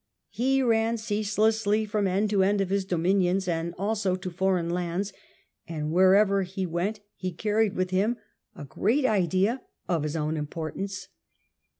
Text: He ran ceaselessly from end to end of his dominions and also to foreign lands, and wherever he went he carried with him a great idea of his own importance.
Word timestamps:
He 0.31 0.63
ran 0.63 0.97
ceaselessly 0.97 1.85
from 1.85 2.07
end 2.07 2.31
to 2.31 2.41
end 2.41 2.59
of 2.59 2.71
his 2.71 2.85
dominions 2.85 3.47
and 3.47 3.75
also 3.77 4.15
to 4.15 4.31
foreign 4.31 4.67
lands, 4.71 5.13
and 5.67 5.91
wherever 5.91 6.41
he 6.41 6.65
went 6.65 7.01
he 7.15 7.31
carried 7.31 7.75
with 7.75 7.91
him 7.91 8.17
a 8.55 8.65
great 8.65 9.05
idea 9.05 9.61
of 9.87 10.01
his 10.01 10.15
own 10.15 10.37
importance. 10.37 11.07